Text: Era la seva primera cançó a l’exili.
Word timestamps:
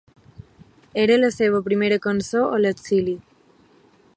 Era 1.01 1.17
la 1.23 1.29
seva 1.35 1.61
primera 1.67 2.01
cançó 2.07 2.43
a 2.47 2.59
l’exili. 2.65 3.15